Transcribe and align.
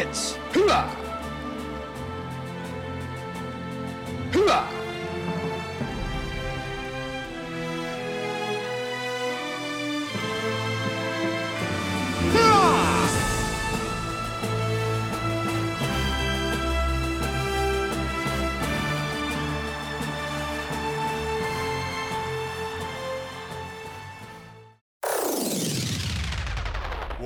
hits. 0.00 0.34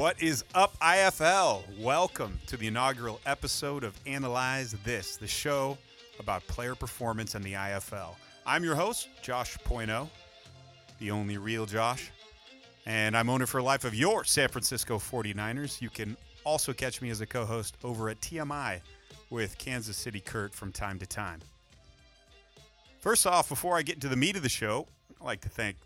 What 0.04 0.22
is 0.22 0.44
up, 0.54 0.78
IFL? 0.80 1.62
Welcome 1.80 2.38
to 2.48 2.58
the 2.58 2.66
inaugural 2.66 3.22
episode 3.24 3.84
of 3.84 3.98
Analyze 4.04 4.72
This, 4.84 5.16
the 5.16 5.26
show 5.26 5.78
about 6.20 6.46
player 6.46 6.74
performance 6.74 7.34
and 7.34 7.42
the 7.42 7.54
IFL. 7.54 8.10
I'm 8.44 8.62
your 8.64 8.74
host, 8.74 9.08
Josh 9.22 9.56
Poino, 9.64 10.10
the 10.98 11.10
only 11.10 11.38
real 11.38 11.64
Josh, 11.64 12.10
and 12.84 13.16
I'm 13.16 13.30
owner 13.30 13.46
for 13.46 13.62
life 13.62 13.84
of 13.84 13.94
your 13.94 14.24
San 14.24 14.50
Francisco 14.50 14.98
49ers. 14.98 15.80
You 15.80 15.88
can 15.88 16.18
also 16.44 16.74
catch 16.74 17.00
me 17.00 17.08
as 17.08 17.22
a 17.22 17.26
co 17.26 17.46
host 17.46 17.74
over 17.82 18.10
at 18.10 18.20
TMI 18.20 18.80
with 19.30 19.56
Kansas 19.56 19.96
City 19.96 20.20
Kurt 20.20 20.54
from 20.54 20.70
time 20.70 20.98
to 20.98 21.06
time. 21.06 21.40
First 23.00 23.26
off, 23.26 23.48
before 23.48 23.78
I 23.78 23.80
get 23.80 23.94
into 23.94 24.10
the 24.10 24.16
meat 24.16 24.36
of 24.36 24.42
the 24.42 24.50
show, 24.50 24.86
I'd 25.18 25.24
like 25.24 25.40
to 25.40 25.48
thank 25.48 25.78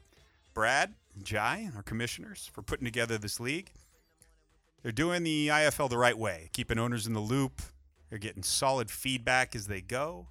Brad 0.54 0.92
Jai, 1.22 1.70
our 1.76 1.84
commissioners, 1.84 2.50
for 2.52 2.62
putting 2.62 2.84
together 2.84 3.16
this 3.16 3.38
league. 3.38 3.70
They're 4.82 4.92
doing 4.92 5.24
the 5.24 5.48
IFL 5.48 5.90
the 5.90 5.98
right 5.98 6.16
way, 6.16 6.50
keeping 6.52 6.78
owners 6.78 7.06
in 7.06 7.12
the 7.12 7.20
loop. 7.20 7.62
They're 8.10 8.18
getting 8.18 8.42
solid 8.42 8.90
feedback 8.90 9.54
as 9.54 9.66
they 9.66 9.80
go. 9.80 10.28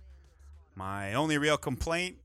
My 0.76 1.14
only 1.14 1.38
real 1.38 1.58
complaint 1.58 2.18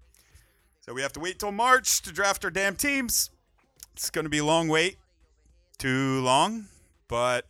is 0.80 0.86
that 0.86 0.94
we 0.94 1.02
have 1.02 1.12
to 1.12 1.20
wait 1.20 1.38
till 1.38 1.52
March 1.52 2.00
to 2.02 2.12
draft 2.12 2.44
our 2.44 2.50
damn 2.50 2.76
teams. 2.76 3.30
It's 3.94 4.10
going 4.10 4.24
to 4.24 4.30
be 4.30 4.38
a 4.38 4.44
long 4.44 4.68
wait. 4.68 4.98
Too 5.78 6.20
long. 6.20 6.66
But, 7.08 7.46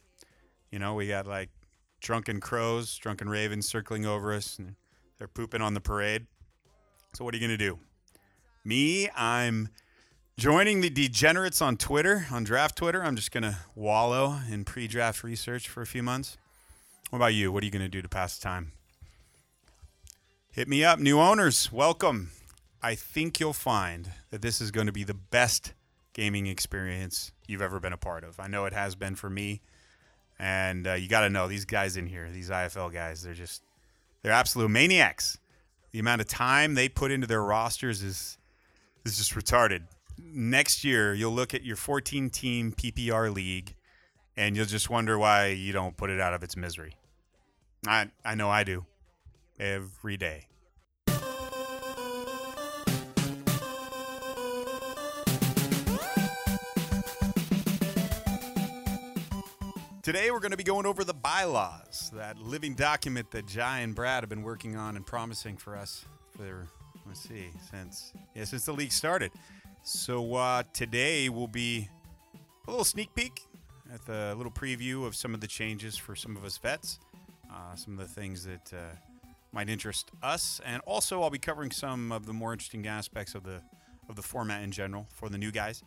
you 0.71 0.79
know, 0.79 0.95
we 0.95 1.07
got 1.07 1.27
like 1.27 1.51
drunken 2.01 2.41
crows, 2.41 2.97
drunken 2.97 3.29
ravens 3.29 3.69
circling 3.69 4.07
over 4.07 4.33
us, 4.33 4.59
and 4.59 4.75
they're 5.19 5.29
pooping 5.29 5.61
on 5.63 5.75
the 5.75 5.81
parade. 5.81 6.27
So, 7.13 7.25
what 7.25 7.35
are 7.35 7.37
you 7.37 7.47
going 7.47 7.59
to 7.59 7.65
do? 7.65 7.79
Me, 8.65 9.11
I'm 9.15 9.69
Joining 10.43 10.81
the 10.81 10.91
degenerates 10.91 11.63
on 11.63 11.77
Twitter, 11.77 12.27
on 12.33 12.43
draft 12.43 12.75
Twitter, 12.75 13.01
I'm 13.01 13.15
just 13.15 13.31
going 13.31 13.45
to 13.45 13.59
wallow 13.77 14.41
in 14.51 14.65
pre 14.65 14.89
draft 14.89 15.23
research 15.23 15.69
for 15.69 15.83
a 15.83 15.87
few 15.87 16.03
months. 16.03 16.37
What 17.11 17.19
about 17.19 17.35
you? 17.35 17.53
What 17.53 17.63
are 17.63 17.65
you 17.65 17.71
going 17.71 17.85
to 17.85 17.89
do 17.89 18.03
to 18.03 18.09
pass 18.09 18.37
the 18.37 18.43
time? 18.43 18.73
Hit 20.51 20.67
me 20.67 20.85
up, 20.85 20.99
new 20.99 21.21
owners. 21.21 21.71
Welcome. 21.71 22.33
I 22.83 22.97
think 22.97 23.39
you'll 23.39 23.53
find 23.53 24.11
that 24.31 24.43
this 24.43 24.61
is 24.61 24.73
going 24.73 24.89
to 24.89 24.93
be 24.93 25.05
the 25.05 25.15
best 25.15 25.75
gaming 26.13 26.49
experience 26.49 27.31
you've 27.47 27.63
ever 27.63 27.79
been 27.79 27.93
a 27.93 27.97
part 27.97 28.25
of. 28.25 28.41
I 28.41 28.49
know 28.49 28.65
it 28.65 28.73
has 28.73 28.97
been 28.97 29.15
for 29.15 29.31
me. 29.31 29.61
And 30.41 30.89
uh, 30.89 30.95
you 30.95 31.09
got 31.09 31.21
to 31.21 31.31
know 31.31 31.47
these 31.47 31.67
guys 31.67 31.97
in 31.97 32.09
here, 32.09 32.29
these 32.33 32.51
IFL 32.51 32.93
guys, 32.93 33.23
they're 33.23 33.33
just, 33.33 33.63
they're 34.23 34.33
absolute 34.33 34.71
maniacs. 34.71 35.39
The 35.93 36.01
amount 36.01 36.21
of 36.21 36.27
time 36.27 36.75
they 36.75 36.89
put 36.89 37.13
into 37.13 37.29
their 37.29 37.45
rosters 37.45 38.03
is, 38.03 38.39
is 39.05 39.19
just 39.19 39.37
retarded 39.37 39.83
next 40.19 40.85
year 40.85 41.15
you'll 41.15 41.33
look 41.33 41.55
at 41.55 41.65
your 41.65 41.77
14 41.77 42.31
team 42.31 42.73
PPR 42.73 43.33
league 43.33 43.75
and 44.37 44.57
you'll 44.57 44.67
just 44.67 44.89
wonder 44.89 45.19
why 45.19 45.49
you 45.49 45.73
don't 45.73 45.97
put 45.97 46.11
it 46.11 46.21
out 46.21 46.35
of 46.35 46.43
its 46.43 46.57
misery. 46.57 46.97
I 47.87 48.11
I 48.25 48.35
know 48.35 48.49
I 48.49 48.65
do 48.65 48.87
every 49.59 50.17
day. 50.17 50.47
Today 60.03 60.33
we're 60.33 60.41
going 60.41 60.51
to 60.51 60.57
be 60.57 60.65
going 60.65 60.85
over 60.85 61.05
the 61.05 61.15
bylaws, 61.15 62.11
that 62.15 62.37
living 62.37 62.75
document 62.75 63.31
that 63.31 63.47
Jai 63.47 63.81
and 63.81 63.95
Brad 63.95 64.25
have 64.25 64.29
been 64.29 64.43
working 64.43 64.75
on 64.77 64.97
and 64.97 65.07
promising 65.07 65.57
for 65.57 65.77
us 65.77 66.05
for 66.37 66.67
let's 67.07 67.21
see 67.21 67.51
since 67.71 68.13
yeah 68.35 68.43
since 68.43 68.65
the 68.65 68.73
league 68.73 68.91
started. 68.91 69.31
So 69.85 70.35
uh, 70.35 70.63
today 70.73 71.29
will 71.29 71.49
be 71.49 71.89
a 72.67 72.71
little 72.71 72.85
sneak 72.85 73.15
peek 73.15 73.43
at 73.93 74.05
the 74.07 74.35
little 74.37 74.53
preview 74.53 75.07
of 75.07 75.17
some 75.17 75.35
of 75.35 75.41
the 75.41 75.47
changes 75.47 75.97
for 75.97 76.15
some 76.15 76.37
of 76.37 76.45
us 76.45 76.57
vets, 76.57 77.01
uh, 77.51 77.75
some 77.75 77.99
of 77.99 77.99
the 77.99 78.13
things 78.15 78.45
that 78.45 78.73
uh, 78.73 78.95
might 79.53 79.69
interest 79.69 80.11
us, 80.23 80.61
and 80.65 80.81
also 80.87 81.23
I'll 81.23 81.31
be 81.31 81.39
covering 81.39 81.73
some 81.73 82.13
of 82.13 82.27
the 82.27 82.33
more 82.33 82.53
interesting 82.53 82.87
aspects 82.87 83.35
of 83.35 83.43
the 83.43 83.61
of 84.09 84.17
the 84.17 84.23
format 84.23 84.63
in 84.63 84.73
general 84.73 85.07
for 85.11 85.29
the 85.29 85.39
new 85.39 85.51
guys. 85.51 85.83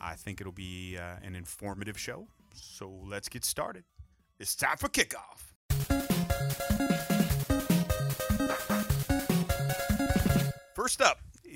I 0.00 0.14
think 0.14 0.40
it'll 0.40 0.52
be 0.52 0.96
uh, 0.96 1.16
an 1.22 1.34
informative 1.34 1.98
show. 1.98 2.26
So 2.54 2.90
let's 3.04 3.28
get 3.28 3.44
started. 3.44 3.84
It's 4.38 4.54
time 4.54 4.76
for 4.78 4.88
kickoff. 4.88 5.50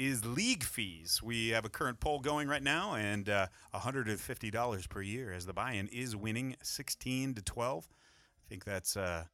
Is 0.04 0.25
league 0.25 0.62
fees. 0.62 1.20
We 1.22 1.48
have 1.48 1.65
a 1.65 1.69
current 1.69 1.98
poll 2.00 2.20
going 2.20 2.48
right 2.48 2.62
now, 2.62 2.94
and 2.94 3.28
uh, 3.28 3.47
$150 3.75 4.88
per 4.88 5.03
year 5.03 5.32
as 5.32 5.47
the 5.47 5.53
buy-in 5.53 5.88
is 5.88 6.15
winning 6.15 6.56
16 6.62 7.34
to 7.34 7.42
12. 7.42 7.88
I 7.91 8.48
think 8.48 8.65
that's 8.65 8.97
uh, 8.97 9.25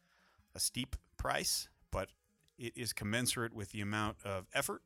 a 0.54 0.60
steep 0.60 0.96
price, 1.16 1.68
but 1.90 2.10
it 2.58 2.72
is 2.76 2.92
commensurate 2.92 3.52
with 3.52 3.72
the 3.72 3.80
amount 3.80 4.18
of 4.24 4.46
effort 4.54 4.82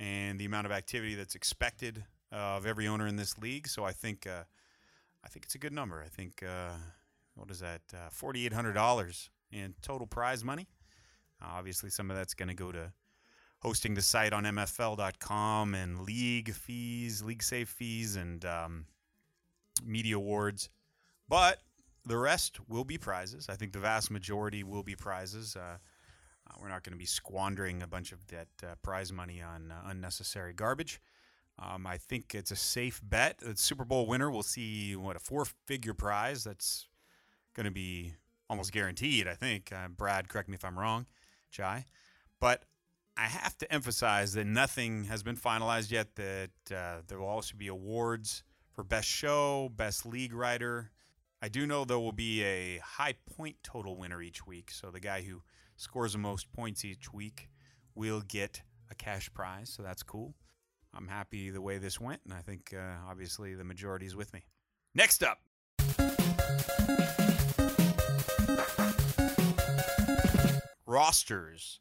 and 0.00 0.38
the 0.38 0.44
amount 0.44 0.66
of 0.66 0.72
activity 0.72 1.14
that's 1.14 1.34
expected 1.34 2.04
of 2.32 2.66
every 2.66 2.88
owner 2.88 3.06
in 3.06 3.16
this 3.16 3.38
league. 3.38 3.68
So 3.68 3.84
I 3.84 3.92
think 3.92 4.26
uh, 4.26 4.44
I 5.24 5.28
think 5.28 5.44
it's 5.44 5.54
a 5.54 5.58
good 5.58 5.72
number. 5.72 6.02
I 6.04 6.08
think 6.08 6.42
uh, 6.42 6.70
what 7.34 7.50
is 7.50 7.60
that? 7.60 7.82
Uh, 7.94 8.08
Forty-eight 8.10 8.52
hundred 8.52 8.72
dollars 8.72 9.30
in 9.52 9.74
total 9.82 10.06
prize 10.06 10.42
money. 10.42 10.66
obviously, 11.40 11.90
some 11.90 12.10
of 12.10 12.16
that's 12.16 12.34
going 12.34 12.48
to 12.48 12.54
go 12.54 12.72
to 12.72 12.92
hosting 13.62 13.94
the 13.94 14.02
site 14.02 14.32
on 14.32 14.42
MFL.com 14.42 15.74
and 15.74 16.00
league 16.00 16.52
fees, 16.52 17.22
LeagueSafe 17.22 17.68
fees, 17.68 18.16
and 18.16 18.44
um, 18.44 18.86
media 19.84 20.16
awards. 20.16 20.68
But 21.28 21.60
the 22.04 22.16
rest 22.16 22.58
will 22.68 22.84
be 22.84 22.98
prizes. 22.98 23.48
I 23.48 23.54
think 23.54 23.72
the 23.72 23.78
vast 23.78 24.10
majority 24.10 24.64
will 24.64 24.82
be 24.82 24.96
prizes. 24.96 25.54
Uh, 25.54 25.76
uh, 26.50 26.54
we're 26.60 26.68
not 26.68 26.82
going 26.82 26.92
to 26.92 26.98
be 26.98 27.06
squandering 27.06 27.84
a 27.84 27.86
bunch 27.86 28.10
of 28.10 28.26
that 28.26 28.48
uh, 28.64 28.74
prize 28.82 29.12
money 29.12 29.40
on 29.40 29.70
uh, 29.70 29.88
unnecessary 29.88 30.52
garbage. 30.52 31.00
Um, 31.56 31.86
I 31.86 31.98
think 31.98 32.34
it's 32.34 32.50
a 32.50 32.56
safe 32.56 33.00
bet. 33.04 33.38
The 33.38 33.56
Super 33.56 33.84
Bowl 33.84 34.06
winner 34.06 34.30
will 34.30 34.42
see 34.42 34.96
what 34.96 35.14
a 35.14 35.20
four-figure 35.20 35.94
prize. 35.94 36.42
That's 36.42 36.88
going 37.54 37.66
to 37.66 37.70
be 37.70 38.14
almost 38.50 38.72
guaranteed. 38.72 39.28
I 39.28 39.34
think. 39.34 39.70
Uh, 39.70 39.86
Brad, 39.86 40.28
correct 40.28 40.48
me 40.48 40.56
if 40.56 40.64
I'm 40.64 40.76
wrong, 40.76 41.06
Jai. 41.52 41.84
But 42.40 42.64
I 43.16 43.26
have 43.26 43.56
to 43.58 43.72
emphasize 43.72 44.32
that 44.34 44.46
nothing 44.46 45.04
has 45.04 45.22
been 45.22 45.36
finalized 45.36 45.90
yet. 45.90 46.14
That 46.16 46.50
uh, 46.74 47.02
there 47.06 47.18
will 47.18 47.28
also 47.28 47.54
be 47.56 47.68
awards 47.68 48.42
for 48.70 48.82
best 48.82 49.08
show, 49.08 49.70
best 49.74 50.06
league 50.06 50.32
writer. 50.32 50.90
I 51.42 51.48
do 51.48 51.66
know 51.66 51.84
there 51.84 51.98
will 51.98 52.12
be 52.12 52.42
a 52.42 52.78
high 52.78 53.14
point 53.36 53.56
total 53.62 53.96
winner 53.96 54.22
each 54.22 54.46
week. 54.46 54.70
So 54.70 54.90
the 54.90 55.00
guy 55.00 55.22
who 55.22 55.42
scores 55.76 56.12
the 56.12 56.18
most 56.18 56.52
points 56.52 56.84
each 56.84 57.12
week 57.12 57.50
will 57.94 58.20
get 58.20 58.62
a 58.90 58.94
cash 58.94 59.32
prize. 59.34 59.68
So 59.68 59.82
that's 59.82 60.02
cool. 60.02 60.34
I'm 60.94 61.08
happy 61.08 61.50
the 61.50 61.60
way 61.60 61.78
this 61.78 61.98
went, 61.98 62.20
and 62.24 62.34
I 62.34 62.40
think 62.40 62.74
uh, 62.76 63.08
obviously 63.08 63.54
the 63.54 63.64
majority 63.64 64.06
is 64.06 64.14
with 64.14 64.32
me. 64.32 64.44
Next 64.94 65.22
up. 65.22 65.38
Rosters 70.86 71.80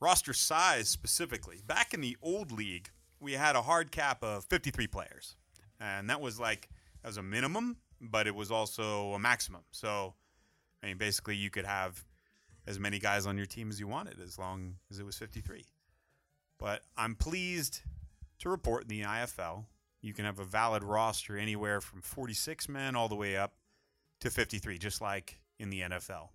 roster 0.00 0.32
size 0.32 0.88
specifically. 0.88 1.60
Back 1.66 1.94
in 1.94 2.00
the 2.00 2.16
old 2.22 2.52
league, 2.52 2.90
we 3.20 3.32
had 3.32 3.56
a 3.56 3.62
hard 3.62 3.92
cap 3.92 4.22
of 4.22 4.44
53 4.44 4.86
players. 4.86 5.36
And 5.78 6.10
that 6.10 6.20
was 6.20 6.38
like, 6.38 6.68
was 7.04 7.16
a 7.16 7.22
minimum, 7.22 7.76
but 8.00 8.26
it 8.26 8.34
was 8.34 8.50
also 8.50 9.12
a 9.12 9.18
maximum. 9.18 9.62
So, 9.70 10.14
I 10.82 10.86
mean, 10.86 10.98
basically, 10.98 11.36
you 11.36 11.50
could 11.50 11.64
have 11.64 12.04
as 12.66 12.78
many 12.78 12.98
guys 12.98 13.26
on 13.26 13.36
your 13.36 13.46
team 13.46 13.70
as 13.70 13.80
you 13.80 13.86
wanted 13.86 14.20
as 14.20 14.38
long 14.38 14.76
as 14.90 14.98
it 14.98 15.06
was 15.06 15.16
53. 15.16 15.64
But 16.58 16.82
I'm 16.96 17.14
pleased 17.14 17.80
to 18.40 18.48
report 18.48 18.82
in 18.82 18.88
the 18.88 19.02
IFL, 19.02 19.64
you 20.02 20.14
can 20.14 20.24
have 20.24 20.38
a 20.38 20.44
valid 20.44 20.82
roster 20.82 21.36
anywhere 21.36 21.80
from 21.80 22.00
46 22.00 22.68
men 22.68 22.96
all 22.96 23.08
the 23.08 23.14
way 23.14 23.36
up 23.36 23.54
to 24.20 24.30
53, 24.30 24.78
just 24.78 25.00
like 25.00 25.40
in 25.58 25.70
the 25.70 25.80
NFL. 25.80 26.28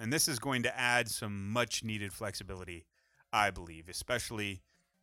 And 0.00 0.10
this 0.10 0.28
is 0.28 0.38
going 0.38 0.62
to 0.62 0.80
add 0.80 1.10
some 1.10 1.52
much 1.52 1.84
needed 1.84 2.10
flexibility, 2.14 2.86
I 3.34 3.50
believe, 3.50 3.86
especially 3.86 4.62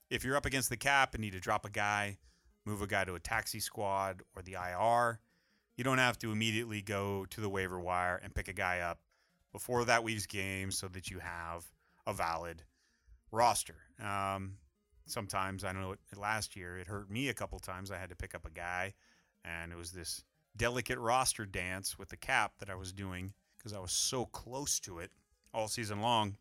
if 0.09 0.25
you're 0.25 0.35
up 0.35 0.47
against 0.47 0.71
the 0.71 0.77
cap 0.77 1.13
and 1.13 1.21
need 1.21 1.33
to 1.33 1.39
drop 1.39 1.65
a 1.65 1.69
guy, 1.69 2.17
move 2.65 2.81
a 2.81 2.87
guy 2.87 3.05
to 3.05 3.13
a 3.13 3.19
taxi 3.19 3.59
squad 3.59 4.23
or 4.35 4.41
the 4.41 4.53
IR. 4.53 5.19
You 5.75 5.83
don't 5.83 5.99
have 5.99 6.17
to 6.19 6.31
immediately 6.31 6.81
go 6.81 7.25
to 7.29 7.41
the 7.41 7.49
waiver 7.49 7.79
wire 7.79 8.19
and 8.23 8.33
pick 8.33 8.47
a 8.47 8.53
guy 8.53 8.79
up 8.79 8.99
before 9.51 9.85
that 9.85 10.03
week's 10.03 10.25
game 10.25 10.71
so 10.71 10.87
that 10.87 11.11
you 11.11 11.19
have 11.19 11.67
a 12.07 12.13
valid 12.13 12.63
roster. 13.31 13.75
Um, 14.03 14.53
sometimes 15.05 15.63
I 15.63 15.73
don't 15.73 15.83
know 15.83 15.95
last 16.15 16.55
year 16.55 16.79
it 16.79 16.87
hurt 16.87 17.11
me 17.11 17.29
a 17.29 17.35
couple 17.35 17.59
times. 17.59 17.91
I 17.91 17.99
had 17.99 18.09
to 18.09 18.15
pick 18.15 18.33
up 18.33 18.47
a 18.47 18.51
guy, 18.51 18.95
and 19.45 19.71
it 19.71 19.77
was 19.77 19.91
this 19.91 20.23
delicate 20.55 20.97
roster 20.97 21.45
dance 21.45 21.99
with 21.99 22.09
the 22.09 22.17
cap 22.17 22.53
that 22.57 22.69
I 22.71 22.75
was 22.75 22.91
doing 22.91 23.33
because 23.67 23.77
I 23.77 23.81
was 23.81 23.91
so 23.91 24.25
close 24.27 24.79
to 24.81 24.99
it 24.99 25.11
all 25.53 25.67
season 25.67 25.99
long. 25.99 26.37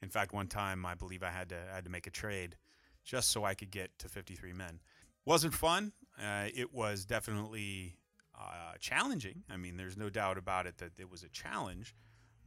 In 0.00 0.08
fact, 0.08 0.32
one 0.32 0.46
time 0.46 0.86
I 0.86 0.94
believe 0.94 1.24
I 1.24 1.30
had 1.30 1.48
to 1.48 1.56
I 1.72 1.74
had 1.74 1.84
to 1.84 1.90
make 1.90 2.06
a 2.06 2.10
trade 2.10 2.56
just 3.04 3.32
so 3.32 3.44
I 3.44 3.54
could 3.54 3.72
get 3.72 3.90
to 3.98 4.08
53 4.08 4.52
men. 4.52 4.80
Wasn't 5.24 5.54
fun. 5.54 5.92
Uh, 6.16 6.46
it 6.54 6.72
was 6.72 7.04
definitely 7.04 7.96
uh, 8.38 8.74
challenging. 8.78 9.42
I 9.50 9.56
mean, 9.56 9.76
there's 9.76 9.96
no 9.96 10.08
doubt 10.08 10.38
about 10.38 10.66
it 10.66 10.78
that 10.78 11.00
it 11.00 11.10
was 11.10 11.24
a 11.24 11.28
challenge, 11.30 11.96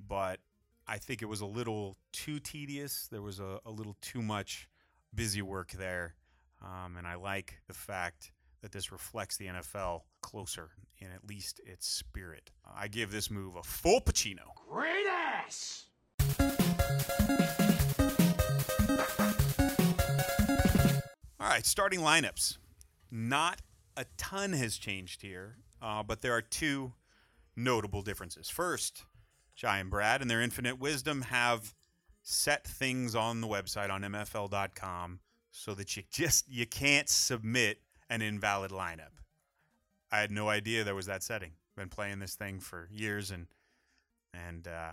but 0.07 0.39
I 0.87 0.97
think 0.97 1.21
it 1.21 1.27
was 1.27 1.41
a 1.41 1.45
little 1.45 1.97
too 2.13 2.39
tedious. 2.39 3.09
There 3.11 3.21
was 3.21 3.41
a, 3.41 3.59
a 3.65 3.71
little 3.71 3.97
too 4.01 4.21
much 4.21 4.69
busy 5.13 5.41
work 5.41 5.71
there. 5.71 6.15
Um, 6.61 6.95
and 6.95 7.05
I 7.05 7.15
like 7.15 7.59
the 7.67 7.73
fact 7.73 8.31
that 8.61 8.71
this 8.71 8.91
reflects 8.91 9.37
the 9.37 9.47
NFL 9.47 10.01
closer 10.21 10.69
in 10.99 11.07
at 11.11 11.27
least 11.27 11.59
its 11.65 11.87
spirit. 11.87 12.51
I 12.75 12.87
give 12.87 13.11
this 13.11 13.31
move 13.31 13.55
a 13.55 13.63
full 13.63 14.01
Pacino. 14.01 14.53
Great 14.69 15.07
ass! 15.07 15.85
All 21.39 21.49
right, 21.49 21.65
starting 21.65 22.01
lineups. 22.01 22.57
Not 23.09 23.61
a 23.97 24.05
ton 24.17 24.53
has 24.53 24.77
changed 24.77 25.21
here, 25.21 25.57
uh, 25.81 26.03
but 26.03 26.21
there 26.21 26.33
are 26.33 26.41
two 26.41 26.93
notable 27.55 28.01
differences. 28.01 28.49
First, 28.49 29.03
Jai 29.55 29.79
and 29.79 29.89
Brad, 29.89 30.21
in 30.21 30.27
their 30.27 30.41
infinite 30.41 30.79
wisdom, 30.79 31.23
have 31.23 31.73
set 32.23 32.65
things 32.65 33.15
on 33.15 33.41
the 33.41 33.47
website 33.47 33.89
on 33.89 34.01
MFL.com 34.01 35.19
so 35.51 35.73
that 35.73 35.97
you 35.97 36.03
just 36.09 36.47
you 36.47 36.65
can't 36.65 37.09
submit 37.09 37.79
an 38.11 38.21
invalid 38.21 38.71
lineup. 38.71 39.23
I 40.11 40.19
had 40.19 40.31
no 40.31 40.49
idea 40.49 40.83
there 40.83 40.93
was 40.93 41.05
that 41.05 41.23
setting. 41.23 41.53
Been 41.77 41.89
playing 41.89 42.19
this 42.19 42.35
thing 42.35 42.59
for 42.59 42.89
years, 42.91 43.31
and 43.31 43.47
and 44.33 44.67
uh, 44.67 44.91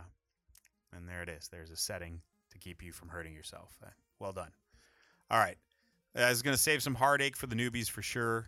and 0.97 1.09
there 1.09 1.23
it 1.23 1.29
is. 1.29 1.49
There's 1.49 1.71
a 1.71 1.77
setting 1.77 2.21
to 2.53 2.59
keep 2.59 2.83
you 2.83 2.93
from 2.93 3.09
hurting 3.09 3.35
yourself. 3.35 3.77
Uh, 3.85 3.89
well 4.21 4.33
done. 4.33 4.53
All 5.31 5.39
right, 5.39 5.59
it's 6.15 6.41
going 6.41 6.57
to 6.57 6.63
save 6.63 6.83
some 6.83 6.95
heartache 6.95 7.37
for 7.37 7.49
the 7.49 7.57
newbies 7.57 7.91
for 7.91 8.01
sure. 8.01 8.47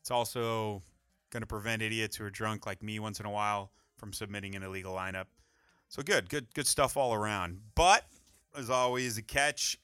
It's 0.00 0.10
also 0.10 0.82
going 1.30 1.42
to 1.42 1.46
prevent 1.46 1.82
idiots 1.82 2.16
who 2.16 2.24
are 2.24 2.30
drunk 2.30 2.66
like 2.66 2.82
me 2.82 2.98
once 2.98 3.20
in 3.20 3.26
a 3.26 3.30
while 3.30 3.70
from 3.96 4.12
submitting 4.12 4.56
an 4.56 4.62
illegal 4.62 4.94
lineup. 4.94 5.26
So 5.88 6.02
good, 6.02 6.30
good, 6.30 6.52
good 6.54 6.66
stuff 6.66 6.96
all 6.96 7.12
around. 7.12 7.60
But 7.74 8.06
as 8.56 8.70
always, 8.70 9.18
a 9.18 9.22
catch. 9.22 9.78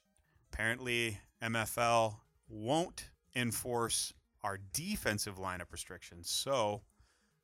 Apparently, 0.51 1.19
MFL 1.41 2.15
won't 2.49 3.09
enforce 3.35 4.13
our 4.43 4.59
defensive 4.73 5.37
lineup 5.37 5.71
restrictions. 5.71 6.29
So, 6.29 6.81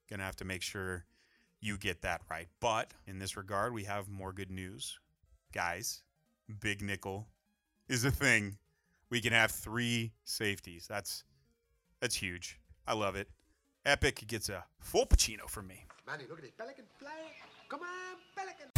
gonna 0.10 0.24
have 0.24 0.36
to 0.38 0.46
make 0.46 0.62
sure 0.62 1.06
you 1.62 1.78
get 1.78 2.02
that 2.02 2.22
right. 2.30 2.48
But 2.60 2.94
in 3.06 3.20
this 3.20 3.38
regard, 3.38 3.74
we 3.74 3.84
have 3.86 4.10
more 4.10 4.34
good 4.34 4.52
news, 4.52 5.00
guys. 5.54 6.04
Big 6.60 6.82
nickel 6.82 7.28
is 7.88 8.06
a 8.06 8.12
thing. 8.12 8.58
We 9.10 9.22
can 9.22 9.34
have 9.34 9.52
three 9.52 10.14
safeties. 10.24 10.88
That's 10.88 11.24
that's 12.00 12.16
huge. 12.16 12.60
I 12.88 12.94
love 12.94 13.16
it. 13.16 13.28
Epic 13.86 14.26
gets 14.28 14.50
a 14.50 14.66
full 14.80 15.06
Pacino 15.06 15.50
from 15.50 15.68
me. 15.68 15.86
Manny, 16.06 16.26
look 16.30 16.40
at 16.40 16.44
this 16.44 16.52
pelican 16.58 16.86
flag. 17.00 17.14
Come 17.70 17.82
on, 17.82 18.18
pelican. 18.36 18.70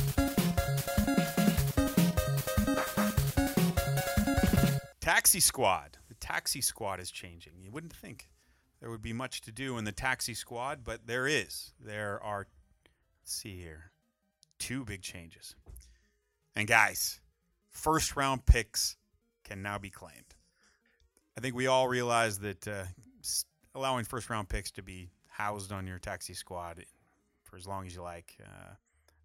Taxi 5.00 5.39
Squad. 5.39 5.97
Taxi 6.41 6.61
Squad 6.61 6.99
is 6.99 7.11
changing. 7.11 7.53
You 7.61 7.69
wouldn't 7.69 7.93
think 7.93 8.31
there 8.79 8.89
would 8.89 9.03
be 9.03 9.13
much 9.13 9.41
to 9.41 9.51
do 9.51 9.77
in 9.77 9.85
the 9.85 9.91
Taxi 9.91 10.33
Squad, 10.33 10.79
but 10.83 11.05
there 11.05 11.27
is. 11.27 11.71
There 11.79 12.19
are, 12.23 12.47
see 13.23 13.59
here, 13.59 13.91
two 14.57 14.83
big 14.83 15.03
changes. 15.03 15.55
And 16.55 16.67
guys, 16.67 17.21
first 17.69 18.15
round 18.15 18.47
picks 18.47 18.97
can 19.43 19.61
now 19.61 19.77
be 19.77 19.91
claimed. 19.91 20.33
I 21.38 21.41
think 21.41 21.53
we 21.53 21.67
all 21.67 21.88
realize 21.88 22.39
that 22.39 22.67
uh, 22.67 22.85
allowing 23.75 24.05
first 24.05 24.27
round 24.27 24.49
picks 24.49 24.71
to 24.71 24.81
be 24.81 25.11
housed 25.27 25.71
on 25.71 25.85
your 25.85 25.99
Taxi 25.99 26.33
Squad 26.33 26.83
for 27.43 27.55
as 27.55 27.67
long 27.67 27.85
as 27.85 27.93
you 27.93 28.01
like 28.01 28.35
uh, 28.43 28.73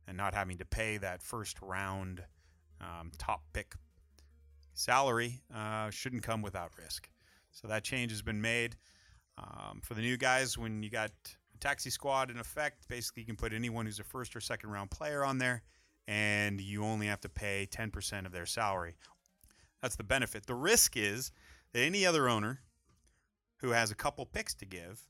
and 0.06 0.18
not 0.18 0.34
having 0.34 0.58
to 0.58 0.66
pay 0.66 0.98
that 0.98 1.22
first 1.22 1.62
round 1.62 2.22
um, 2.82 3.10
top 3.16 3.42
pick 3.54 3.74
salary 4.76 5.40
uh, 5.54 5.90
shouldn't 5.90 6.22
come 6.22 6.42
without 6.42 6.70
risk. 6.78 7.08
So 7.50 7.66
that 7.68 7.82
change 7.82 8.12
has 8.12 8.22
been 8.22 8.40
made. 8.40 8.76
Um, 9.38 9.80
for 9.82 9.94
the 9.94 10.02
new 10.02 10.16
guys, 10.16 10.56
when 10.56 10.82
you 10.82 10.90
got 10.90 11.10
a 11.10 11.58
taxi 11.58 11.90
squad 11.90 12.30
in 12.30 12.38
effect, 12.38 12.86
basically 12.88 13.22
you 13.22 13.26
can 13.26 13.36
put 13.36 13.52
anyone 13.52 13.86
who's 13.86 13.98
a 13.98 14.04
first 14.04 14.36
or 14.36 14.40
second 14.40 14.70
round 14.70 14.90
player 14.90 15.24
on 15.24 15.38
there, 15.38 15.62
and 16.06 16.60
you 16.60 16.84
only 16.84 17.06
have 17.06 17.20
to 17.22 17.28
pay 17.28 17.66
10% 17.70 18.26
of 18.26 18.32
their 18.32 18.46
salary. 18.46 18.96
That's 19.82 19.96
the 19.96 20.04
benefit. 20.04 20.46
The 20.46 20.54
risk 20.54 20.96
is 20.96 21.32
that 21.72 21.80
any 21.80 22.06
other 22.06 22.28
owner 22.28 22.60
who 23.58 23.70
has 23.70 23.90
a 23.90 23.94
couple 23.94 24.26
picks 24.26 24.54
to 24.56 24.66
give 24.66 25.00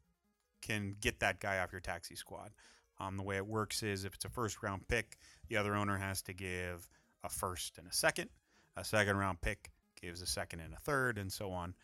can 0.62 0.94
get 1.00 1.20
that 1.20 1.40
guy 1.40 1.58
off 1.58 1.72
your 1.72 1.80
taxi 1.80 2.14
squad. 2.14 2.52
Um, 2.98 3.16
the 3.16 3.22
way 3.22 3.36
it 3.36 3.46
works 3.46 3.82
is 3.82 4.04
if 4.04 4.14
it's 4.14 4.24
a 4.24 4.30
first 4.30 4.62
round 4.62 4.88
pick, 4.88 5.16
the 5.48 5.56
other 5.56 5.74
owner 5.74 5.98
has 5.98 6.22
to 6.22 6.32
give 6.32 6.88
a 7.24 7.28
first 7.28 7.78
and 7.78 7.86
a 7.86 7.92
second 7.92 8.30
a 8.76 8.84
second 8.84 9.16
round 9.16 9.40
pick 9.40 9.71
gives 10.00 10.23
a 10.23 10.26
second 10.26 10.61
and 10.61 10.75
a 10.75 10.78
third, 10.78 11.18
and 11.18 11.33
so 11.33 11.50
on. 11.50 11.75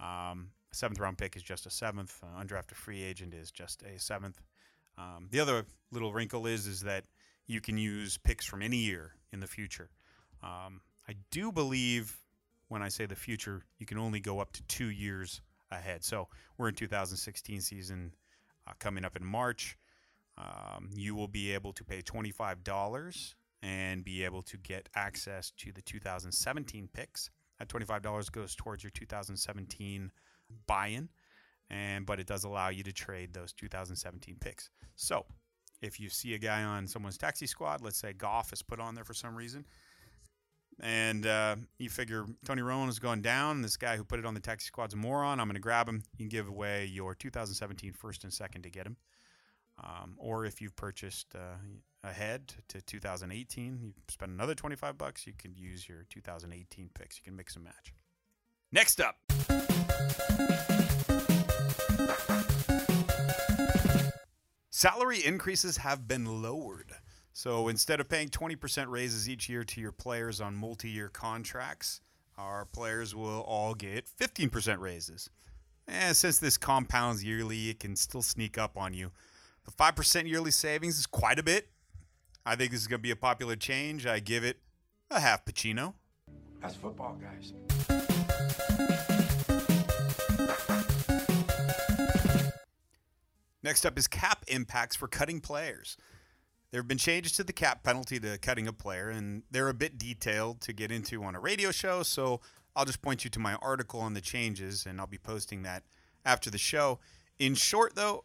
Um, 0.00 0.50
a 0.72 0.74
seventh 0.74 1.00
round 1.00 1.18
pick 1.18 1.36
is 1.36 1.42
just 1.42 1.66
a 1.66 1.70
seventh. 1.70 2.20
Uh, 2.22 2.42
undrafted 2.42 2.74
free 2.74 3.02
agent 3.02 3.34
is 3.34 3.50
just 3.50 3.82
a 3.82 3.98
seventh. 3.98 4.40
Um, 4.98 5.28
the 5.30 5.40
other 5.40 5.64
little 5.92 6.12
wrinkle 6.12 6.46
is 6.46 6.66
is 6.66 6.80
that 6.82 7.04
you 7.46 7.60
can 7.60 7.78
use 7.78 8.18
picks 8.18 8.46
from 8.46 8.62
any 8.62 8.76
year 8.76 9.14
in 9.32 9.40
the 9.40 9.46
future. 9.46 9.90
Um, 10.42 10.80
I 11.08 11.14
do 11.30 11.50
believe 11.50 12.16
when 12.68 12.82
I 12.82 12.88
say 12.88 13.06
the 13.06 13.16
future, 13.16 13.62
you 13.78 13.86
can 13.86 13.98
only 13.98 14.20
go 14.20 14.38
up 14.38 14.52
to 14.52 14.62
two 14.64 14.90
years 14.90 15.40
ahead. 15.70 16.04
So 16.04 16.28
we're 16.56 16.68
in 16.68 16.74
2016 16.74 17.60
season 17.60 18.14
uh, 18.66 18.72
coming 18.78 19.04
up 19.04 19.16
in 19.16 19.24
March. 19.24 19.76
Um, 20.38 20.88
you 20.94 21.14
will 21.14 21.28
be 21.28 21.52
able 21.52 21.72
to 21.74 21.84
pay 21.84 22.00
$25 22.02 23.34
and 23.62 24.04
be 24.04 24.24
able 24.24 24.42
to 24.42 24.56
get 24.56 24.88
access 24.94 25.50
to 25.58 25.72
the 25.72 25.82
2017 25.82 26.88
picks. 26.92 27.30
That 27.58 27.68
$25 27.68 28.32
goes 28.32 28.54
towards 28.54 28.82
your 28.82 28.90
2017 28.90 30.10
buy-in, 30.66 31.08
and 31.68 32.06
but 32.06 32.18
it 32.18 32.26
does 32.26 32.44
allow 32.44 32.70
you 32.70 32.82
to 32.82 32.92
trade 32.92 33.34
those 33.34 33.52
2017 33.52 34.36
picks. 34.40 34.70
So, 34.96 35.26
if 35.82 35.98
you 36.00 36.08
see 36.08 36.34
a 36.34 36.38
guy 36.38 36.62
on 36.62 36.86
someone's 36.86 37.18
taxi 37.18 37.46
squad, 37.46 37.82
let's 37.82 37.98
say 37.98 38.12
Goff 38.12 38.52
is 38.52 38.62
put 38.62 38.80
on 38.80 38.94
there 38.94 39.04
for 39.04 39.14
some 39.14 39.34
reason, 39.34 39.64
and 40.82 41.26
uh, 41.26 41.56
you 41.78 41.90
figure 41.90 42.24
Tony 42.44 42.62
Romo 42.62 42.86
has 42.86 42.98
gone 42.98 43.20
down, 43.20 43.62
this 43.62 43.76
guy 43.76 43.96
who 43.96 44.04
put 44.04 44.18
it 44.18 44.26
on 44.26 44.34
the 44.34 44.40
taxi 44.40 44.66
squad's 44.66 44.94
a 44.94 44.96
moron, 44.96 45.40
I'm 45.40 45.46
going 45.46 45.54
to 45.54 45.60
grab 45.60 45.88
him. 45.88 46.02
You 46.16 46.24
can 46.24 46.28
give 46.28 46.48
away 46.48 46.86
your 46.86 47.14
2017 47.14 47.92
first 47.92 48.24
and 48.24 48.32
second 48.32 48.62
to 48.62 48.70
get 48.70 48.86
him. 48.86 48.96
Um, 49.82 50.14
or 50.18 50.44
if 50.44 50.60
you've 50.60 50.76
purchased 50.76 51.34
uh, 51.34 51.56
ahead 52.04 52.54
to 52.68 52.82
2018, 52.82 53.78
you 53.80 53.92
spend 54.08 54.32
another 54.32 54.54
25 54.54 54.98
bucks, 54.98 55.26
you 55.26 55.32
can 55.36 55.54
use 55.56 55.88
your 55.88 56.04
2018 56.10 56.90
picks. 56.94 57.18
You 57.18 57.24
can 57.24 57.36
mix 57.36 57.56
and 57.56 57.64
match. 57.64 57.94
Next 58.72 59.00
up. 59.00 59.16
Salary 64.70 65.24
increases 65.24 65.78
have 65.78 66.08
been 66.08 66.42
lowered. 66.42 66.92
So 67.32 67.68
instead 67.68 68.00
of 68.00 68.08
paying 68.08 68.28
20% 68.28 68.88
raises 68.88 69.28
each 69.28 69.48
year 69.48 69.64
to 69.64 69.80
your 69.80 69.92
players 69.92 70.40
on 70.40 70.54
multi 70.54 70.88
year 70.88 71.08
contracts, 71.08 72.00
our 72.38 72.64
players 72.64 73.14
will 73.14 73.40
all 73.40 73.74
get 73.74 74.06
15% 74.06 74.78
raises. 74.78 75.30
And 75.86 76.16
since 76.16 76.38
this 76.38 76.56
compounds 76.56 77.24
yearly, 77.24 77.68
it 77.68 77.80
can 77.80 77.96
still 77.96 78.22
sneak 78.22 78.56
up 78.56 78.76
on 78.76 78.94
you. 78.94 79.10
The 79.70 79.84
5% 79.84 80.28
yearly 80.28 80.50
savings 80.50 80.98
is 80.98 81.06
quite 81.06 81.38
a 81.38 81.44
bit. 81.44 81.68
I 82.44 82.56
think 82.56 82.72
this 82.72 82.80
is 82.80 82.88
going 82.88 82.98
to 82.98 83.02
be 83.02 83.12
a 83.12 83.16
popular 83.16 83.54
change. 83.54 84.04
I 84.04 84.18
give 84.18 84.42
it 84.42 84.58
a 85.10 85.20
half 85.20 85.44
Pacino. 85.44 85.94
That's 86.60 86.74
football, 86.74 87.16
guys. 87.20 87.52
Next 93.62 93.86
up 93.86 93.96
is 93.96 94.08
cap 94.08 94.44
impacts 94.48 94.96
for 94.96 95.06
cutting 95.06 95.40
players. 95.40 95.96
There 96.72 96.80
have 96.80 96.88
been 96.88 96.98
changes 96.98 97.32
to 97.32 97.44
the 97.44 97.52
cap 97.52 97.84
penalty 97.84 98.18
to 98.18 98.38
cutting 98.38 98.66
a 98.66 98.72
player, 98.72 99.10
and 99.10 99.44
they're 99.50 99.68
a 99.68 99.74
bit 99.74 99.98
detailed 99.98 100.60
to 100.62 100.72
get 100.72 100.90
into 100.90 101.22
on 101.22 101.36
a 101.36 101.40
radio 101.40 101.70
show. 101.70 102.02
So 102.02 102.40
I'll 102.74 102.86
just 102.86 103.02
point 103.02 103.22
you 103.22 103.30
to 103.30 103.38
my 103.38 103.54
article 103.56 104.00
on 104.00 104.14
the 104.14 104.20
changes, 104.20 104.84
and 104.86 105.00
I'll 105.00 105.06
be 105.06 105.18
posting 105.18 105.62
that 105.62 105.84
after 106.24 106.50
the 106.50 106.58
show. 106.58 106.98
In 107.38 107.54
short, 107.54 107.94
though, 107.94 108.24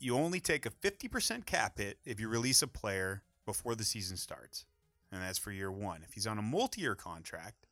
you 0.00 0.16
only 0.16 0.40
take 0.40 0.66
a 0.66 0.70
50% 0.70 1.46
cap 1.46 1.78
hit 1.78 1.98
if 2.04 2.20
you 2.20 2.28
release 2.28 2.62
a 2.62 2.66
player 2.66 3.22
before 3.46 3.74
the 3.74 3.84
season 3.84 4.16
starts, 4.16 4.64
and 5.12 5.22
that's 5.22 5.38
for 5.38 5.52
year 5.52 5.70
one. 5.70 6.02
If 6.02 6.14
he's 6.14 6.26
on 6.26 6.38
a 6.38 6.42
multi 6.42 6.80
year 6.80 6.94
contract, 6.94 7.66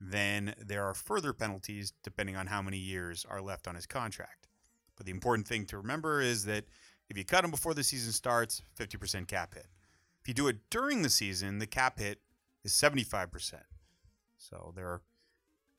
then 0.00 0.54
there 0.58 0.84
are 0.84 0.94
further 0.94 1.32
penalties 1.32 1.92
depending 2.02 2.36
on 2.36 2.48
how 2.48 2.62
many 2.62 2.78
years 2.78 3.24
are 3.28 3.40
left 3.40 3.68
on 3.68 3.74
his 3.74 3.86
contract. 3.86 4.48
But 4.96 5.06
the 5.06 5.12
important 5.12 5.46
thing 5.46 5.66
to 5.66 5.78
remember 5.78 6.20
is 6.20 6.44
that 6.44 6.64
if 7.08 7.16
you 7.16 7.24
cut 7.24 7.44
him 7.44 7.50
before 7.50 7.74
the 7.74 7.84
season 7.84 8.12
starts, 8.12 8.62
50% 8.78 9.28
cap 9.28 9.54
hit. 9.54 9.66
If 10.20 10.28
you 10.28 10.34
do 10.34 10.48
it 10.48 10.58
during 10.70 11.02
the 11.02 11.10
season, 11.10 11.58
the 11.58 11.66
cap 11.66 11.98
hit 11.98 12.20
is 12.64 12.72
75%. 12.72 13.54
So 14.36 14.72
there 14.74 15.00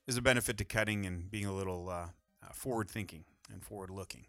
is 0.08 0.18
a 0.18 0.22
benefit 0.22 0.58
to 0.58 0.65
cutting 0.65 1.06
and 1.06 1.30
being 1.30 1.46
a 1.46 1.53
little 1.53 1.89
uh, 1.89 2.08
uh, 2.44 2.53
forward 2.53 2.89
thinking 2.89 3.25
and 3.51 3.63
forward 3.63 3.89
looking. 3.89 4.25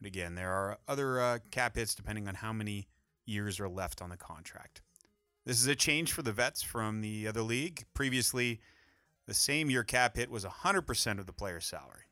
But 0.00 0.08
again, 0.08 0.34
there 0.34 0.52
are 0.52 0.78
other 0.86 1.20
uh, 1.20 1.38
cap 1.50 1.76
hits 1.76 1.94
depending 1.94 2.28
on 2.28 2.36
how 2.36 2.52
many 2.52 2.88
years 3.24 3.58
are 3.60 3.68
left 3.68 4.02
on 4.02 4.10
the 4.10 4.16
contract. 4.16 4.82
This 5.44 5.60
is 5.60 5.66
a 5.66 5.76
change 5.76 6.12
for 6.12 6.22
the 6.22 6.32
vets 6.32 6.62
from 6.62 7.00
the 7.00 7.28
other 7.28 7.42
league. 7.42 7.84
Previously, 7.94 8.60
the 9.26 9.34
same 9.34 9.70
year 9.70 9.84
cap 9.84 10.16
hit 10.16 10.30
was 10.30 10.44
100% 10.44 11.18
of 11.18 11.26
the 11.26 11.32
player's 11.32 11.66
salary. 11.66 12.02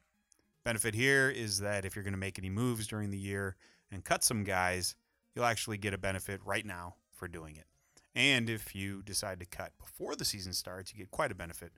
Benefit 0.64 0.94
here 0.94 1.28
is 1.28 1.58
that 1.60 1.84
if 1.84 1.94
you're 1.94 2.04
going 2.04 2.14
to 2.14 2.18
make 2.18 2.38
any 2.38 2.48
moves 2.48 2.86
during 2.86 3.10
the 3.10 3.18
year 3.18 3.56
and 3.90 4.04
cut 4.04 4.24
some 4.24 4.44
guys, 4.44 4.94
you'll 5.34 5.44
actually 5.44 5.78
get 5.78 5.92
a 5.92 5.98
benefit 5.98 6.40
right 6.44 6.64
now 6.64 6.94
for 7.12 7.28
doing 7.28 7.56
it. 7.56 7.66
And 8.14 8.48
if 8.48 8.74
you 8.74 9.02
decide 9.02 9.40
to 9.40 9.46
cut 9.46 9.72
before 9.78 10.14
the 10.14 10.24
season 10.24 10.52
starts, 10.52 10.92
you 10.92 10.98
get 10.98 11.10
quite 11.10 11.32
a 11.32 11.34
benefit 11.34 11.72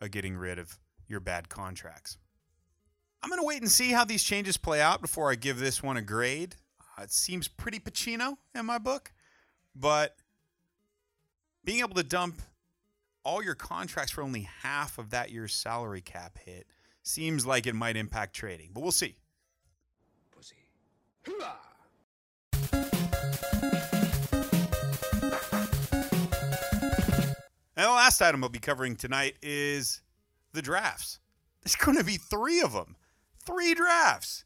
of 0.00 0.10
getting 0.10 0.36
rid 0.36 0.58
of 0.58 0.78
your 1.08 1.20
bad 1.20 1.48
contracts. 1.48 2.18
I'm 3.22 3.30
going 3.30 3.40
to 3.40 3.46
wait 3.46 3.62
and 3.62 3.70
see 3.70 3.90
how 3.90 4.04
these 4.04 4.22
changes 4.22 4.56
play 4.56 4.80
out 4.80 5.00
before 5.00 5.30
I 5.30 5.34
give 5.34 5.58
this 5.58 5.82
one 5.82 5.96
a 5.96 6.02
grade. 6.02 6.56
Uh, 6.98 7.02
it 7.02 7.12
seems 7.12 7.48
pretty 7.48 7.80
Pacino 7.80 8.36
in 8.54 8.66
my 8.66 8.78
book, 8.78 9.12
but 9.74 10.16
being 11.64 11.80
able 11.80 11.94
to 11.94 12.04
dump 12.04 12.40
all 13.24 13.42
your 13.42 13.56
contracts 13.56 14.12
for 14.12 14.22
only 14.22 14.48
half 14.62 14.98
of 14.98 15.10
that 15.10 15.30
year's 15.32 15.52
salary 15.52 16.00
cap 16.00 16.38
hit 16.44 16.66
seems 17.02 17.44
like 17.44 17.66
it 17.66 17.74
might 17.74 17.96
impact 17.96 18.34
trading, 18.34 18.70
but 18.72 18.82
we'll 18.82 18.92
see. 18.92 19.16
Pussy. 20.30 20.56
And 27.78 27.84
the 27.84 27.90
last 27.90 28.22
item 28.22 28.40
we'll 28.40 28.48
be 28.50 28.58
covering 28.58 28.96
tonight 28.96 29.36
is 29.42 30.00
the 30.52 30.62
drafts. 30.62 31.18
There's 31.62 31.76
going 31.76 31.98
to 31.98 32.04
be 32.04 32.16
three 32.16 32.60
of 32.60 32.72
them. 32.72 32.96
Three 33.46 33.74
drafts. 33.74 34.44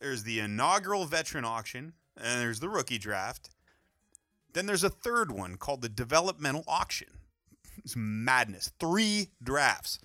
There's 0.00 0.24
the 0.24 0.40
inaugural 0.40 1.06
veteran 1.06 1.44
auction, 1.44 1.94
and 2.16 2.40
there's 2.40 2.60
the 2.60 2.68
rookie 2.68 2.98
draft. 2.98 3.50
Then 4.52 4.66
there's 4.66 4.84
a 4.84 4.90
third 4.90 5.32
one 5.32 5.56
called 5.56 5.80
the 5.80 5.88
developmental 5.88 6.64
auction. 6.68 7.08
It's 7.78 7.96
madness. 7.96 8.70
Three 8.78 9.30
drafts. 9.42 9.98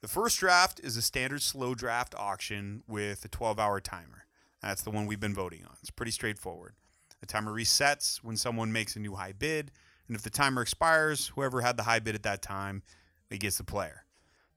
The 0.00 0.08
first 0.08 0.38
draft 0.38 0.80
is 0.80 0.96
a 0.96 1.02
standard 1.02 1.42
slow 1.42 1.74
draft 1.74 2.14
auction 2.16 2.84
with 2.86 3.24
a 3.24 3.28
12 3.28 3.58
hour 3.58 3.80
timer. 3.80 4.26
That's 4.62 4.82
the 4.82 4.90
one 4.90 5.06
we've 5.06 5.18
been 5.18 5.34
voting 5.34 5.64
on. 5.64 5.74
It's 5.80 5.90
pretty 5.90 6.12
straightforward. 6.12 6.74
The 7.20 7.26
timer 7.26 7.52
resets 7.52 8.18
when 8.18 8.36
someone 8.36 8.72
makes 8.72 8.94
a 8.94 9.00
new 9.00 9.16
high 9.16 9.32
bid, 9.32 9.72
and 10.06 10.16
if 10.16 10.22
the 10.22 10.30
timer 10.30 10.62
expires, 10.62 11.32
whoever 11.34 11.62
had 11.62 11.76
the 11.76 11.82
high 11.82 11.98
bid 11.98 12.14
at 12.14 12.22
that 12.22 12.42
time, 12.42 12.82
it 13.28 13.40
gets 13.40 13.58
the 13.58 13.64
player. 13.64 14.04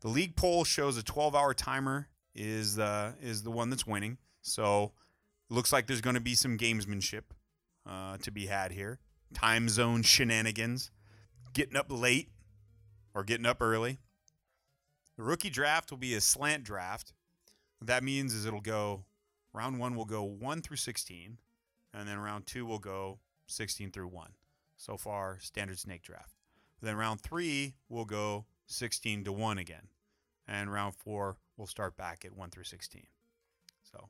The 0.02 0.10
league 0.10 0.36
poll 0.36 0.64
shows 0.64 0.98
a 0.98 1.04
12 1.04 1.36
hour 1.36 1.56
timer 1.56 2.08
is 2.36 2.80
uh, 2.80 3.14
is 3.22 3.44
the 3.44 3.52
one 3.52 3.70
that's 3.70 3.86
winning. 3.86 4.18
So 4.42 4.92
looks 5.50 5.72
like 5.72 5.88
there's 5.88 6.02
going 6.02 6.16
to 6.16 6.22
be 6.22 6.36
some 6.36 6.58
gamesmanship 6.58 7.24
uh, 7.88 8.18
to 8.18 8.32
be 8.32 8.48
had 8.48 8.72
here. 8.72 9.00
Time 9.34 9.70
zone 9.70 10.02
shenanigans, 10.02 10.92
getting 11.54 11.78
up 11.78 11.88
late 11.90 12.30
or 13.14 13.24
getting 13.24 13.46
up 13.46 13.62
early. 13.62 14.00
The 15.18 15.24
rookie 15.24 15.50
draft 15.50 15.92
will 15.92 15.98
be 15.98 16.16
a 16.16 16.22
slant 16.22 16.64
draft. 16.64 17.14
What 17.80 17.88
that 17.88 18.04
means 18.04 18.34
is 18.34 18.46
it'll 18.46 18.62
go 18.62 19.06
round 19.54 19.80
one 19.80 19.96
will 19.96 20.06
go 20.06 20.24
one 20.24 20.62
through 20.62 20.78
16, 20.78 21.38
and 21.94 22.08
then 22.08 22.18
round 22.20 22.48
two 22.48 22.66
will 22.66 22.80
go 22.80 23.20
16 23.48 23.92
through 23.92 24.08
one. 24.08 24.32
So 24.78 24.98
far, 24.98 25.38
standard 25.42 25.80
snake 25.80 26.02
draft. 26.02 26.34
Then 26.82 26.96
round 26.96 27.22
three 27.22 27.76
will 27.90 28.06
go 28.06 28.46
16 28.66 29.26
to 29.26 29.32
one 29.32 29.58
again, 29.58 29.88
and 30.48 30.72
round 30.72 30.96
four 30.96 31.38
will 31.62 31.68
start 31.68 31.96
back 31.96 32.26
at 32.26 32.36
one 32.36 32.50
through 32.50 32.64
16. 32.64 33.04
So, 33.84 34.10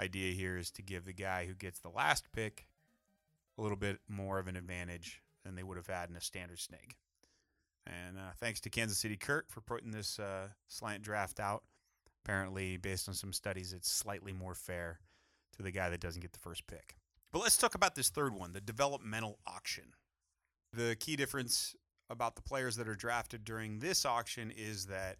idea 0.00 0.32
here 0.32 0.56
is 0.56 0.70
to 0.72 0.82
give 0.82 1.04
the 1.04 1.12
guy 1.12 1.44
who 1.44 1.52
gets 1.52 1.78
the 1.78 1.90
last 1.90 2.24
pick 2.32 2.66
a 3.58 3.62
little 3.62 3.76
bit 3.76 3.98
more 4.08 4.38
of 4.38 4.48
an 4.48 4.56
advantage 4.56 5.20
than 5.44 5.54
they 5.54 5.62
would 5.62 5.76
have 5.76 5.86
had 5.86 6.08
in 6.08 6.16
a 6.16 6.20
standard 6.20 6.58
snake. 6.58 6.96
And 7.86 8.16
uh, 8.16 8.32
thanks 8.40 8.58
to 8.60 8.70
Kansas 8.70 8.98
City 8.98 9.16
Kurt 9.16 9.50
for 9.50 9.60
putting 9.60 9.90
this 9.90 10.18
uh, 10.18 10.48
slant 10.66 11.02
draft 11.02 11.38
out. 11.40 11.62
Apparently, 12.24 12.78
based 12.78 13.06
on 13.06 13.14
some 13.14 13.34
studies, 13.34 13.74
it's 13.74 13.90
slightly 13.90 14.32
more 14.32 14.54
fair 14.54 15.00
to 15.56 15.62
the 15.62 15.70
guy 15.70 15.90
that 15.90 16.00
doesn't 16.00 16.22
get 16.22 16.32
the 16.32 16.38
first 16.38 16.66
pick. 16.66 16.96
But 17.32 17.42
let's 17.42 17.58
talk 17.58 17.74
about 17.74 17.94
this 17.96 18.08
third 18.08 18.34
one, 18.34 18.54
the 18.54 18.60
developmental 18.62 19.38
auction. 19.46 19.92
The 20.72 20.96
key 20.98 21.16
difference 21.16 21.76
about 22.08 22.34
the 22.34 22.42
players 22.42 22.76
that 22.76 22.88
are 22.88 22.94
drafted 22.94 23.44
during 23.44 23.78
this 23.78 24.06
auction 24.06 24.50
is 24.56 24.86
that 24.86 25.18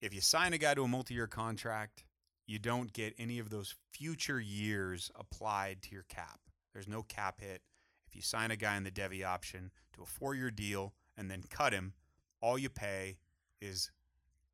if 0.00 0.14
you 0.14 0.20
sign 0.20 0.52
a 0.52 0.58
guy 0.58 0.74
to 0.74 0.82
a 0.82 0.88
multi 0.88 1.14
year 1.14 1.26
contract, 1.26 2.04
you 2.46 2.58
don't 2.58 2.92
get 2.92 3.14
any 3.18 3.38
of 3.38 3.50
those 3.50 3.74
future 3.92 4.40
years 4.40 5.10
applied 5.16 5.82
to 5.82 5.92
your 5.92 6.04
cap. 6.08 6.40
There's 6.72 6.88
no 6.88 7.02
cap 7.02 7.40
hit. 7.40 7.62
If 8.08 8.14
you 8.14 8.22
sign 8.22 8.50
a 8.50 8.56
guy 8.56 8.76
in 8.76 8.84
the 8.84 8.90
devy 8.90 9.26
auction 9.26 9.70
to 9.94 10.02
a 10.02 10.06
four 10.06 10.34
year 10.34 10.50
deal 10.50 10.92
and 11.16 11.30
then 11.30 11.42
cut 11.48 11.72
him, 11.72 11.94
all 12.40 12.58
you 12.58 12.68
pay 12.68 13.18
is 13.60 13.90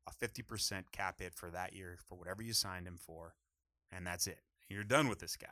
a 0.07 0.25
50% 0.25 0.83
cap 0.91 1.19
hit 1.19 1.33
for 1.33 1.49
that 1.51 1.73
year 1.73 1.97
for 2.07 2.15
whatever 2.15 2.41
you 2.41 2.53
signed 2.53 2.87
him 2.87 2.97
for, 2.97 3.35
and 3.91 4.05
that's 4.05 4.27
it. 4.27 4.39
You're 4.69 4.83
done 4.83 5.07
with 5.07 5.19
this 5.19 5.35
guy. 5.37 5.47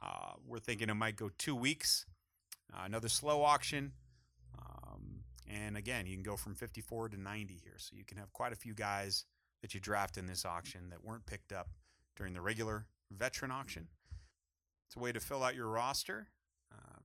Uh, 0.00 0.34
we're 0.46 0.58
thinking 0.58 0.88
it 0.88 0.94
might 0.94 1.16
go 1.16 1.30
two 1.38 1.54
weeks. 1.54 2.06
Uh, 2.72 2.82
another 2.84 3.08
slow 3.08 3.42
auction. 3.42 3.92
And 5.48 5.76
again, 5.76 6.06
you 6.06 6.14
can 6.14 6.22
go 6.22 6.36
from 6.36 6.54
54 6.54 7.10
to 7.10 7.20
90 7.20 7.58
here. 7.62 7.76
So 7.78 7.96
you 7.96 8.04
can 8.04 8.18
have 8.18 8.32
quite 8.32 8.52
a 8.52 8.56
few 8.56 8.74
guys 8.74 9.24
that 9.62 9.74
you 9.74 9.80
draft 9.80 10.18
in 10.18 10.26
this 10.26 10.44
auction 10.44 10.90
that 10.90 11.04
weren't 11.04 11.26
picked 11.26 11.52
up 11.52 11.68
during 12.16 12.34
the 12.34 12.40
regular 12.40 12.86
veteran 13.10 13.50
auction. 13.50 13.88
It's 14.88 14.96
a 14.96 14.98
way 14.98 15.12
to 15.12 15.20
fill 15.20 15.42
out 15.42 15.54
your 15.54 15.68
roster. 15.68 16.28
Uh, 16.72 16.98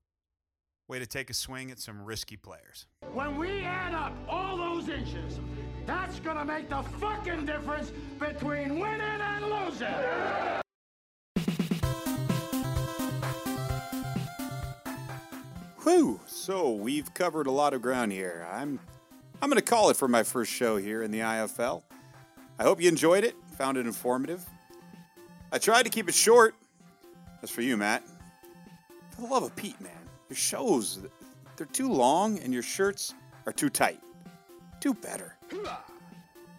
way 0.87 0.99
to 0.99 1.05
take 1.05 1.29
a 1.29 1.33
swing 1.33 1.71
at 1.71 1.79
some 1.79 2.03
risky 2.03 2.35
players. 2.35 2.87
When 3.13 3.37
we 3.37 3.61
add 3.61 3.93
up 3.93 4.13
all 4.27 4.57
those 4.57 4.89
inches, 4.89 5.39
that's 5.85 6.19
gonna 6.19 6.45
make 6.45 6.69
the 6.69 6.83
fucking 6.99 7.45
difference 7.45 7.91
between 8.19 8.79
winning 8.79 9.01
and 9.01 9.45
losing. 9.45 10.62
Whew! 15.83 16.19
So 16.27 16.71
we've 16.71 17.13
covered 17.13 17.47
a 17.47 17.51
lot 17.51 17.73
of 17.73 17.81
ground 17.81 18.13
here. 18.13 18.47
I'm 18.51 18.79
I'm 19.41 19.49
going 19.49 19.59
to 19.59 19.65
call 19.65 19.89
it 19.89 19.97
for 19.97 20.07
my 20.07 20.23
first 20.23 20.51
show 20.51 20.77
here 20.77 21.03
in 21.03 21.11
the 21.11 21.19
IFL. 21.19 21.83
I 22.57 22.63
hope 22.63 22.81
you 22.81 22.87
enjoyed 22.87 23.25
it, 23.25 23.35
found 23.57 23.77
it 23.77 23.85
informative. 23.85 24.45
I 25.51 25.57
tried 25.57 25.83
to 25.83 25.89
keep 25.89 26.07
it 26.07 26.15
short. 26.15 26.55
That's 27.41 27.51
for 27.51 27.61
you, 27.61 27.75
Matt. 27.75 28.03
For 29.11 29.21
the 29.21 29.27
love 29.27 29.43
of 29.43 29.53
Pete, 29.57 29.79
man, 29.81 29.91
your 30.29 30.37
shows 30.37 30.99
they're 31.57 31.67
too 31.67 31.91
long 31.91 32.39
and 32.39 32.53
your 32.53 32.63
shirts 32.63 33.13
are 33.45 33.51
too 33.51 33.69
tight. 33.69 33.99
Do 34.79 34.93
better. 34.93 35.35
A 35.51 35.77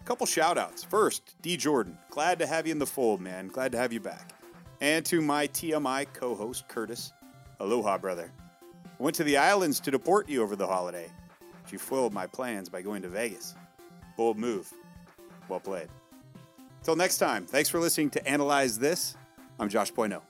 Couple 0.05 0.27
shout 0.27 0.59
outs. 0.59 0.83
First, 0.83 1.35
D 1.41 1.57
Jordan. 1.57 1.97
Glad 2.11 2.37
to 2.39 2.45
have 2.45 2.67
you 2.67 2.71
in 2.71 2.79
the 2.79 2.85
fold, 2.85 3.21
man. 3.21 3.47
Glad 3.47 3.71
to 3.71 3.77
have 3.79 3.91
you 3.91 3.99
back. 3.99 4.33
And 4.81 5.03
to 5.07 5.19
my 5.21 5.47
TMI 5.47 6.05
co 6.13 6.35
host, 6.35 6.67
Curtis. 6.67 7.11
Aloha, 7.59 7.97
brother. 7.97 8.31
I 8.97 9.03
went 9.03 9.15
to 9.17 9.25
the 9.25 9.35
islands 9.35 9.81
to 9.81 9.91
deport 9.91 10.29
you 10.29 10.41
over 10.41 10.55
the 10.55 10.67
holiday, 10.67 11.09
but 11.63 11.71
you 11.71 11.77
foiled 11.77 12.13
my 12.13 12.27
plans 12.27 12.69
by 12.69 12.81
going 12.81 13.01
to 13.01 13.09
Vegas. 13.09 13.53
Bold 14.15 14.37
move. 14.37 14.71
Well 15.49 15.59
played. 15.59 15.89
Till 16.81 16.95
next 16.95 17.17
time, 17.17 17.45
thanks 17.45 17.67
for 17.67 17.79
listening 17.79 18.09
to 18.11 18.25
Analyze 18.27 18.79
This. 18.79 19.17
I'm 19.59 19.67
Josh 19.67 19.91
Poino. 19.91 20.21